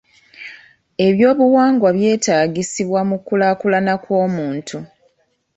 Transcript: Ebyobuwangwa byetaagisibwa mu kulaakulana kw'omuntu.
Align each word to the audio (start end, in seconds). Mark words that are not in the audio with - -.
Ebyobuwangwa 1.07 1.89
byetaagisibwa 1.97 3.01
mu 3.09 3.17
kulaakulana 3.25 3.93
kw'omuntu. 4.03 4.77